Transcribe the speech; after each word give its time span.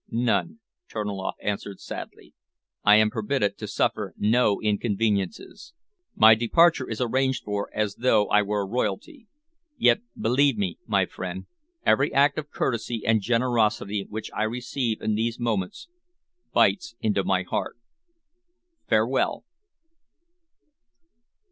"None," 0.09 0.57
Terniloff 0.89 1.35
answered 1.43 1.79
sadly. 1.79 2.33
"I 2.83 2.95
am 2.95 3.11
permitted 3.11 3.59
to 3.59 3.67
suffer 3.67 4.15
no 4.17 4.59
inconveniences. 4.59 5.75
My 6.15 6.33
departure 6.33 6.89
is 6.89 6.99
arranged 6.99 7.43
for 7.43 7.69
as 7.71 7.97
though 7.97 8.25
I 8.29 8.41
were 8.41 8.65
royalty. 8.65 9.27
Yet 9.77 10.01
believe 10.19 10.57
me, 10.57 10.79
my 10.87 11.05
friend, 11.05 11.45
every 11.85 12.11
act 12.15 12.39
of 12.39 12.49
courtesy 12.49 13.05
and 13.05 13.21
generosity 13.21 14.07
which 14.09 14.31
I 14.33 14.41
receive 14.41 15.01
in 15.03 15.13
these 15.13 15.39
moments, 15.39 15.87
bites 16.51 16.95
into 16.99 17.23
my 17.23 17.43
heart. 17.43 17.77
Farewell!" 18.89 19.45